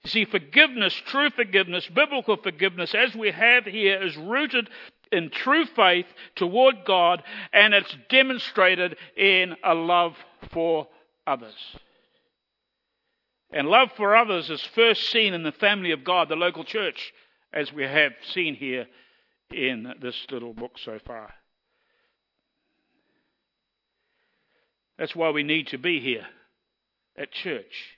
[0.03, 4.69] You see, forgiveness, true forgiveness, biblical forgiveness, as we have here, is rooted
[5.11, 10.15] in true faith toward God, and it's demonstrated in a love
[10.51, 10.87] for
[11.25, 11.55] others.
[13.53, 17.13] And love for others is first seen in the family of God, the local church,
[17.53, 18.87] as we have seen here
[19.51, 21.31] in this little book so far.
[24.97, 26.25] That's why we need to be here
[27.15, 27.97] at church.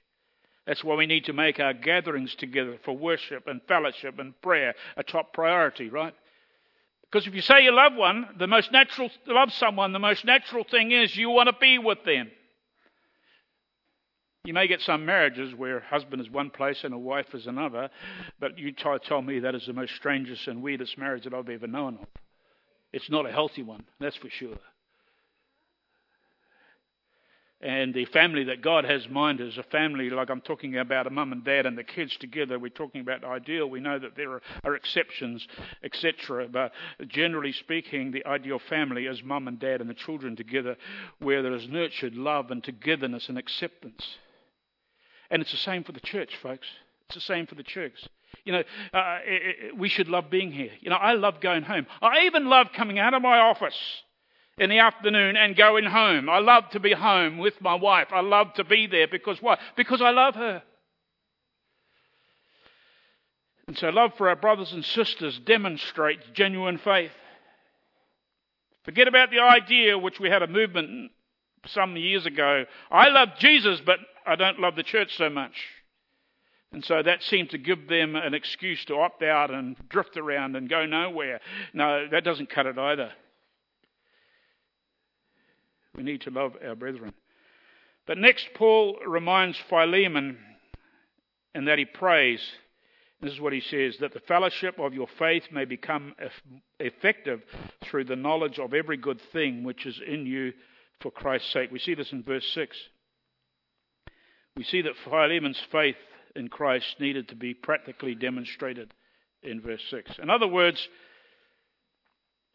[0.68, 4.76] That's why we need to make our gatherings together for worship and fellowship and prayer
[4.98, 6.14] a top priority, right?
[7.04, 10.66] Because if you say you love one, the most natural, love someone, the most natural
[10.66, 12.30] thing is you want to be with them.
[14.46, 17.48] You may get some marriages where a husband is one place and a wife is
[17.48, 17.90] another,
[18.40, 21.50] but you to tell me that is the most strangest and weirdest marriage that I've
[21.50, 22.08] ever known of.
[22.94, 24.58] It's not a healthy one, that's for sure.
[27.60, 31.08] And the family that God has in mind is a family like I'm talking about
[31.08, 32.60] a mum and dad and the kids together.
[32.60, 33.68] We're talking about ideal.
[33.68, 35.48] We know that there are, are exceptions,
[35.84, 36.48] etc.
[36.48, 36.74] But
[37.08, 40.76] generally speaking, the ideal family is mum and dad and the children together,
[41.18, 44.06] where there is nurtured love and togetherness and acceptance.
[45.30, 46.68] And it's the same for the church, folks.
[47.08, 47.94] It's the same for the church.
[48.44, 48.64] You know,
[48.94, 50.72] uh, it, it, we should love being here.
[50.82, 51.88] You know, I love going home.
[52.02, 53.78] I even love coming out of my office
[54.58, 56.30] in the afternoon and going home.
[56.30, 58.08] I love to be home with my wife.
[58.12, 59.58] I love to be there because why?
[59.76, 60.64] Because I love her.
[63.68, 67.12] And so, love for our brothers and sisters demonstrates genuine faith.
[68.84, 71.12] Forget about the idea, which we had a movement
[71.68, 72.66] some years ago.
[72.92, 75.54] I love Jesus, but I don't love the church so much.
[76.72, 80.56] And so that seemed to give them an excuse to opt out and drift around
[80.56, 81.40] and go nowhere.
[81.74, 83.12] No, that doesn't cut it either.
[85.96, 87.14] We need to love our brethren.
[88.06, 90.38] But next, Paul reminds Philemon
[91.54, 92.42] and that he prays.
[93.22, 96.14] This is what he says that the fellowship of your faith may become
[96.80, 97.42] effective
[97.86, 100.52] through the knowledge of every good thing which is in you
[101.02, 101.72] for Christ's sake.
[101.72, 102.76] We see this in verse 6.
[104.58, 105.98] We see that Philemon's faith
[106.36, 108.94] in Christ needed to be practically demonstrated
[109.44, 110.20] in verse 6.
[110.20, 110.88] In other words,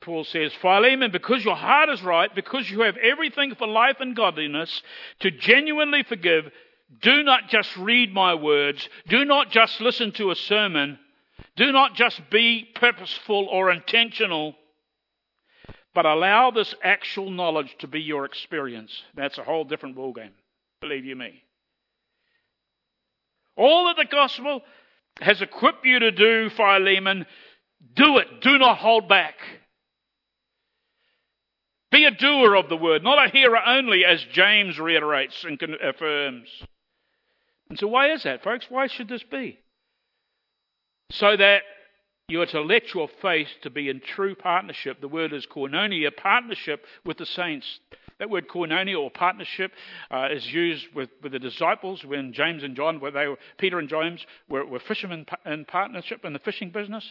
[0.00, 4.16] Paul says, Philemon, because your heart is right, because you have everything for life and
[4.16, 4.82] godliness,
[5.20, 6.50] to genuinely forgive,
[7.02, 10.98] do not just read my words, do not just listen to a sermon,
[11.56, 14.54] do not just be purposeful or intentional,
[15.94, 18.92] but allow this actual knowledge to be your experience.
[19.14, 20.32] That's a whole different ballgame,
[20.80, 21.42] believe you me.
[23.56, 24.62] All that the gospel
[25.20, 27.26] has equipped you to do, Philemon,
[27.94, 28.40] do it.
[28.40, 29.34] Do not hold back.
[31.90, 36.48] Be a doer of the word, not a hearer only, as James reiterates and affirms.
[37.68, 38.66] And so, why is that, folks?
[38.68, 39.58] Why should this be?
[41.10, 41.62] So that
[42.30, 45.00] you are to let your faith to be in true partnership.
[45.00, 47.66] The word is koinonia, partnership with the saints.
[48.18, 49.72] That word koinonia or partnership
[50.10, 53.78] uh, is used with, with the disciples when James and John, where they were, Peter
[53.78, 57.04] and James were, were fishermen in partnership in the fishing business.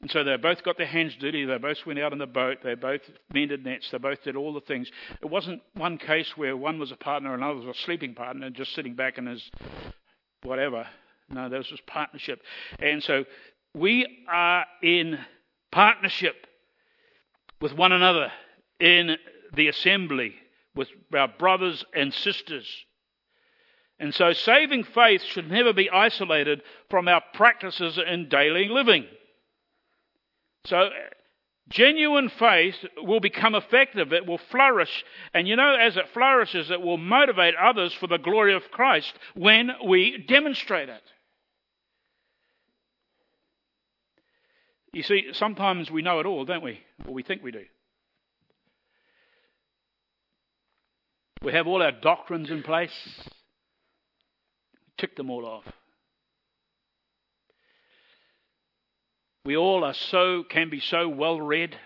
[0.00, 1.44] And so they both got their hands dirty.
[1.44, 2.58] They both went out in the boat.
[2.62, 3.00] They both
[3.32, 3.88] mended nets.
[3.90, 4.88] They both did all the things.
[5.20, 8.50] It wasn't one case where one was a partner and another was a sleeping partner,
[8.50, 9.42] just sitting back in his
[10.44, 10.86] whatever.
[11.30, 12.42] No, this was partnership.
[12.78, 13.24] And so
[13.74, 15.18] we are in
[15.70, 16.46] partnership
[17.60, 18.32] with one another
[18.80, 19.16] in
[19.54, 20.34] the assembly,
[20.74, 22.66] with our brothers and sisters.
[23.98, 29.06] And so saving faith should never be isolated from our practices in daily living.
[30.64, 30.90] So,
[31.68, 35.04] genuine faith will become effective, it will flourish.
[35.32, 39.14] And you know, as it flourishes, it will motivate others for the glory of Christ
[39.34, 41.02] when we demonstrate it.
[44.92, 46.80] You see, sometimes we know it all, don't we?
[47.06, 47.64] Or we think we do.
[51.42, 52.92] We have all our doctrines in place,
[54.96, 55.64] tick them all off.
[59.44, 61.76] We all are so can be so well read,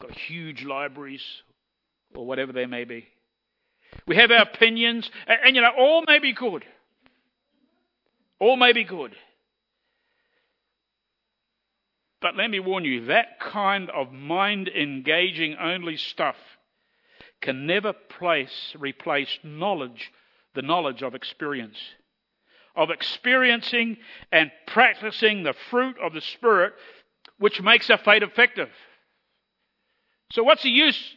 [0.00, 1.22] got huge libraries
[2.14, 3.06] or whatever they may be.
[4.06, 6.64] We have our opinions, and, and you know, all may be good.
[8.38, 9.14] All may be good.
[12.22, 16.36] But let me warn you, that kind of mind engaging only stuff
[17.42, 20.12] can never place, replace knowledge,
[20.54, 21.76] the knowledge of experience
[22.74, 23.98] of experiencing
[24.30, 26.72] and practicing the fruit of the Spirit,
[27.38, 28.68] which makes our faith effective.
[30.30, 31.14] So, what's the use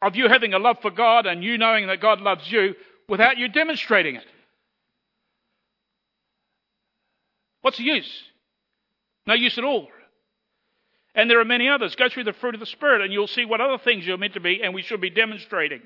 [0.00, 2.74] of you having a love for God and you knowing that God loves you
[3.08, 4.26] without you demonstrating it?
[7.62, 8.10] What's the use?
[9.26, 9.88] No use at all.
[11.14, 11.94] And there are many others.
[11.94, 14.34] Go through the fruit of the Spirit and you'll see what other things you're meant
[14.34, 15.82] to be and we should be demonstrating.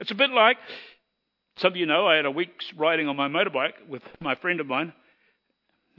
[0.00, 0.56] It's a bit like
[1.56, 4.60] some of you know I had a week's riding on my motorbike with my friend
[4.60, 4.92] of mine.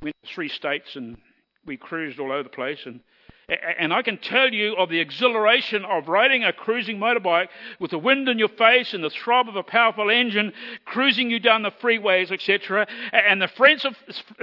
[0.02, 1.18] Went to three states and
[1.66, 2.80] we cruised all over the place.
[2.86, 3.00] And,
[3.48, 8.00] and I can tell you of the exhilaration of riding a cruising motorbike with the
[8.00, 10.52] wind in your face and the throb of a powerful engine
[10.86, 12.88] cruising you down the freeways, etc.
[13.12, 13.48] And the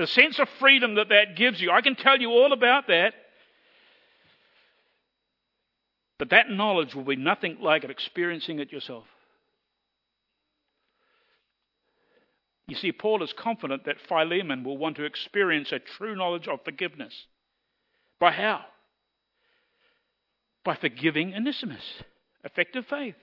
[0.06, 1.72] sense, of, freedom that that gives you.
[1.72, 3.14] I can tell you all about that.
[6.18, 9.04] But that knowledge will be nothing like experiencing it yourself.
[12.68, 16.62] You see, Paul is confident that Philemon will want to experience a true knowledge of
[16.64, 17.26] forgiveness.
[18.20, 18.64] By how?
[20.64, 21.82] By forgiving Onesimus.
[22.44, 23.16] Effective faith.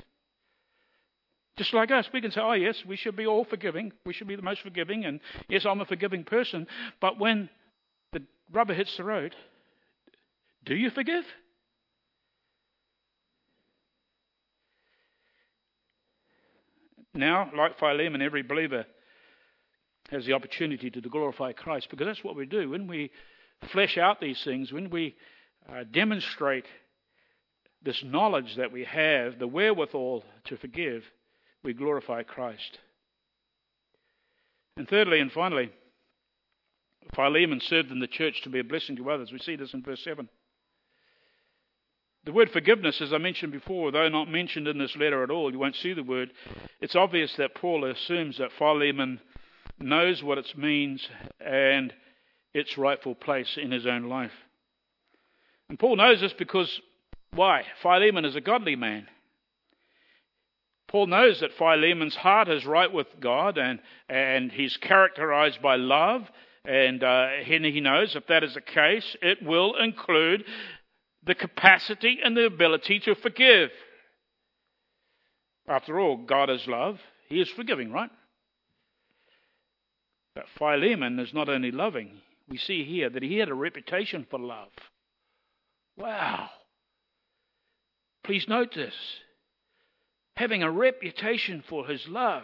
[1.58, 3.92] Just like us, we can say, oh, yes, we should be all forgiving.
[4.06, 5.04] We should be the most forgiving.
[5.04, 5.20] And
[5.50, 6.68] yes, I'm a forgiving person.
[7.02, 7.50] But when
[8.14, 8.22] the
[8.52, 9.36] rubber hits the road,
[10.66, 11.26] do you forgive?
[17.14, 18.86] Now, like Philemon, every believer
[20.12, 22.70] has the opportunity to glorify Christ because that's what we do.
[22.70, 23.12] When we
[23.74, 25.16] flesh out these things, when we
[25.70, 26.66] uh, demonstrate
[27.84, 31.04] this knowledge that we have, the wherewithal to forgive,
[31.64, 32.80] we glorify Christ.
[34.78, 35.72] And thirdly and finally,
[37.16, 39.32] Philemon served in the church to be a blessing to others.
[39.32, 40.30] We see this in verse 7.
[42.26, 45.52] The word forgiveness, as I mentioned before, though not mentioned in this letter at all,
[45.52, 46.32] you won't see the word.
[46.82, 49.22] It's obvious that Paul assumes that Philemon
[49.80, 51.08] knows what it means
[51.40, 51.94] and
[52.54, 54.34] its rightful place in his own life.
[55.70, 56.82] And Paul knows this because
[57.34, 57.64] why?
[57.82, 59.08] Philemon is a godly man.
[60.88, 66.24] Paul knows that Philemon's heart is right with God and, and he's characterized by love.
[66.66, 70.44] And uh, he knows if that is the case, it will include
[71.24, 73.70] the capacity and the ability to forgive.
[75.68, 77.00] After all, God is love.
[77.28, 78.10] He is forgiving, right?
[80.34, 84.40] But Philemon is not only loving, we see here that he had a reputation for
[84.40, 84.72] love.
[85.98, 86.50] Wow.
[88.24, 88.94] Please note this
[90.36, 92.44] having a reputation for his love.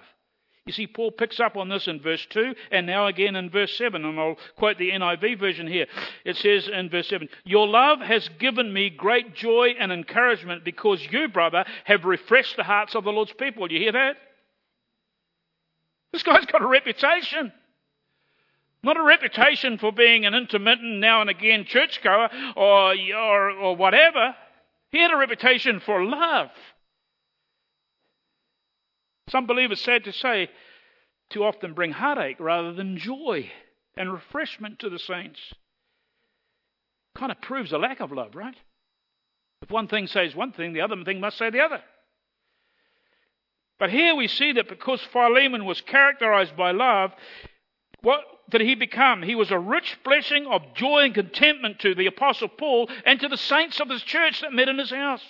[0.66, 3.78] You see, Paul picks up on this in verse 2 and now again in verse
[3.78, 4.04] 7.
[4.04, 5.86] And I'll quote the NIV version here.
[6.26, 11.08] It says in verse 7 Your love has given me great joy and encouragement because
[11.10, 13.72] you, brother, have refreshed the hearts of the Lord's people.
[13.72, 14.18] You hear that?
[16.12, 17.54] This guy's got a reputation.
[18.82, 24.36] Not a reputation for being an intermittent, now and again churchgoer or, or, or whatever.
[24.96, 26.52] He had a reputation for love.
[29.28, 30.50] Some believers, sad to say,
[31.30, 33.52] too often bring heartache rather than joy
[33.98, 35.54] and refreshment to the saints.
[37.14, 38.56] Kind of proves a lack of love, right?
[39.62, 41.82] If one thing says one thing, the other thing must say the other.
[43.78, 47.12] But here we see that because Philemon was characterized by love,
[48.02, 49.22] what did he become?
[49.22, 53.28] He was a rich blessing of joy and contentment to the Apostle Paul and to
[53.28, 55.24] the saints of his church that met in his house.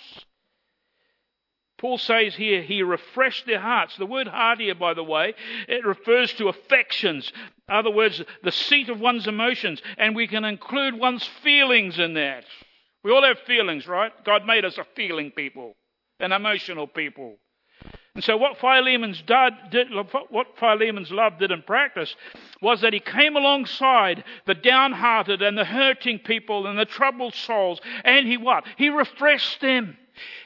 [1.78, 3.96] Paul says here, he refreshed their hearts.
[3.96, 5.34] The word heart here, by the way,
[5.68, 7.30] it refers to affections.
[7.68, 9.82] In other words, the seat of one's emotions.
[9.98, 12.44] And we can include one's feelings in that.
[13.04, 14.12] We all have feelings, right?
[14.24, 15.76] God made us a feeling people,
[16.18, 17.36] an emotional people.
[18.16, 19.88] And so what Philemon's, did,
[20.30, 22.16] what Philemon's love did in practice
[22.62, 27.78] was that he came alongside the downhearted and the hurting people and the troubled souls.
[28.04, 28.64] And he what?
[28.78, 29.98] He refreshed them.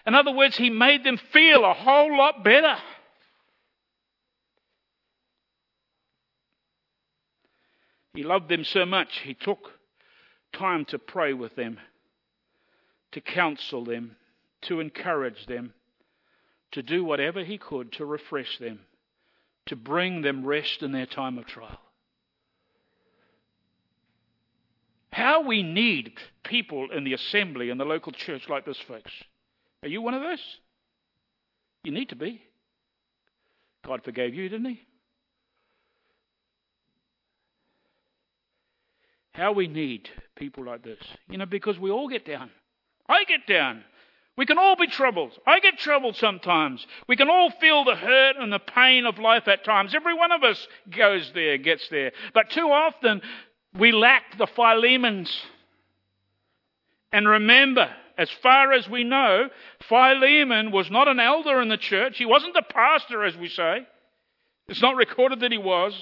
[0.05, 2.77] In other words, he made them feel a whole lot better.
[8.15, 9.71] He loved them so much, he took
[10.53, 11.79] time to pray with them,
[13.13, 14.17] to counsel them,
[14.63, 15.73] to encourage them,
[16.73, 18.81] to do whatever he could to refresh them,
[19.67, 21.79] to bring them rest in their time of trial.
[25.13, 26.13] How we need
[26.45, 29.11] people in the assembly in the local church like this, folks.
[29.83, 30.43] Are you one of those?
[31.83, 32.41] You need to be.
[33.85, 34.81] God forgave you, didn't He?
[39.33, 40.99] How we need people like this.
[41.29, 42.51] You know, because we all get down.
[43.09, 43.85] I get down.
[44.37, 45.33] We can all be troubled.
[45.47, 46.87] I get troubled sometimes.
[47.09, 49.95] We can all feel the hurt and the pain of life at times.
[49.95, 52.13] Every one of us goes there, gets there.
[52.33, 53.21] But too often,
[53.79, 55.31] we lack the Philemons.
[57.13, 59.51] And remember, as far as we know,
[59.89, 62.17] Philemon was not an elder in the church.
[62.17, 63.87] He wasn't a pastor, as we say.
[64.69, 65.93] It's not recorded that he was.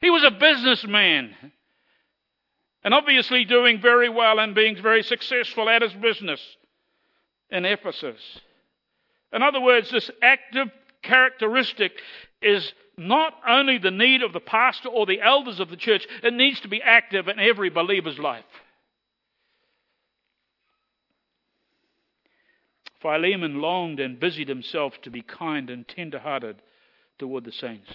[0.00, 1.34] He was a businessman.
[2.84, 6.40] And obviously doing very well and being very successful at his business
[7.50, 8.20] in Ephesus.
[9.32, 10.68] In other words, this active
[11.02, 11.92] characteristic
[12.42, 16.32] is not only the need of the pastor or the elders of the church, it
[16.32, 18.44] needs to be active in every believer's life.
[23.00, 26.56] Philemon longed and busied himself to be kind and tender hearted
[27.18, 27.90] toward the saints.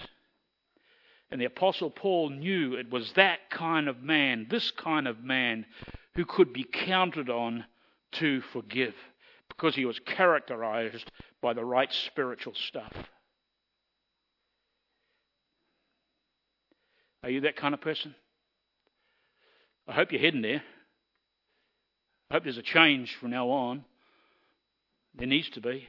[1.30, 5.66] And the Apostle Paul knew it was that kind of man, this kind of man,
[6.14, 7.64] who could be counted on
[8.12, 8.94] to forgive
[9.56, 12.92] because he was characterized by the right spiritual stuff.
[17.22, 18.14] Are you that kind of person?
[19.86, 20.62] I hope you're heading there.
[22.30, 23.84] I hope there's a change from now on.
[25.14, 25.88] There needs to be.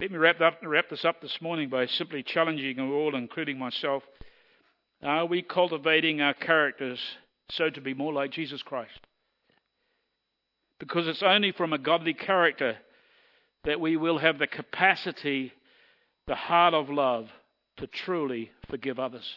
[0.00, 3.58] Let me wrap, up, wrap this up this morning by simply challenging you all, including
[3.58, 4.02] myself.
[5.02, 6.98] Are we cultivating our characters
[7.50, 8.98] so to be more like Jesus Christ?
[10.78, 12.76] Because it's only from a godly character
[13.64, 15.52] that we will have the capacity,
[16.26, 17.28] the heart of love,
[17.78, 19.34] to truly forgive others.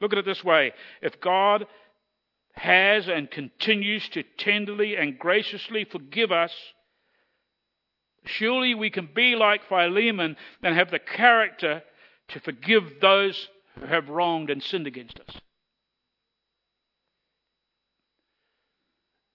[0.00, 0.72] Look at it this way
[1.02, 1.66] if God
[2.52, 6.52] has and continues to tenderly and graciously forgive us,
[8.24, 11.82] surely we can be like Philemon and have the character
[12.28, 15.40] to forgive those who have wronged and sinned against us.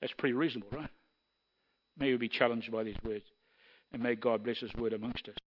[0.01, 0.89] That's pretty reasonable, right?
[1.97, 3.25] May we be challenged by these words,
[3.93, 5.35] and may God bless His word amongst us.